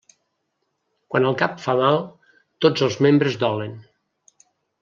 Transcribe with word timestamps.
Quan 1.15 1.27
el 1.31 1.37
cap 1.43 1.61
fa 1.67 1.75
mal, 1.81 2.01
tots 2.67 2.87
els 2.89 2.99
membres 3.09 3.39
dolen. 3.45 3.77